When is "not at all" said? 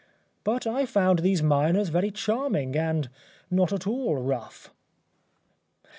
3.51-4.15